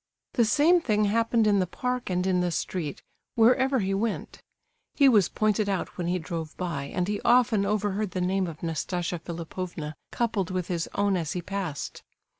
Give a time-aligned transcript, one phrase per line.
[0.33, 3.03] The same thing happened in the park and in the street,
[3.35, 4.41] wherever he went.
[4.95, 8.63] He was pointed out when he drove by, and he often overheard the name of
[8.63, 12.01] Nastasia Philipovna coupled with his own as he passed.